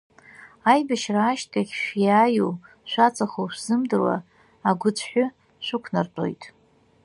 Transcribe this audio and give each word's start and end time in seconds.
Аибашьра 0.71 1.21
ашьҭахь 1.27 1.73
шәиааиу, 1.81 2.51
шәаҵахоу 2.89 3.47
шәзымдыруа, 3.53 4.15
аӷәыцәҳәы 4.69 5.25
шәықәнартәоит. 5.65 6.43